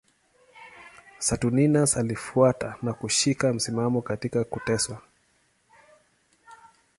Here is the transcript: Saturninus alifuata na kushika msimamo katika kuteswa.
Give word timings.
Saturninus 1.19 1.97
alifuata 1.97 2.75
na 2.81 2.93
kushika 2.93 3.53
msimamo 3.53 4.01
katika 4.01 4.43
kuteswa. 4.43 5.01